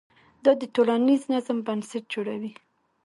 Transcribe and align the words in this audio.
دا 0.43 0.51
د 0.61 0.63
ټولنیز 0.75 1.21
نظم 1.33 1.57
بنسټ 1.67 2.03
جوړوي. 2.13 2.51